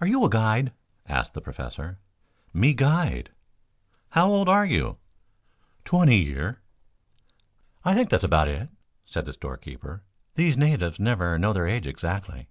"Are 0.00 0.06
you 0.06 0.24
a 0.24 0.30
guide?" 0.30 0.72
asked 1.06 1.34
the 1.34 1.42
Professor. 1.42 1.98
"Me 2.54 2.72
guide." 2.72 3.28
"How 4.12 4.30
old 4.30 4.48
are 4.48 4.64
you?" 4.64 4.96
"Twenty 5.84 6.16
year." 6.16 6.62
"I 7.84 7.92
think 7.94 8.08
that 8.08 8.20
is 8.20 8.24
about 8.24 8.48
it," 8.48 8.70
said 9.04 9.26
the 9.26 9.34
store 9.34 9.58
keeper. 9.58 10.04
"These 10.36 10.56
natives 10.56 10.98
never 10.98 11.38
know 11.38 11.52
their 11.52 11.68
age 11.68 11.86
exactly." 11.86 12.48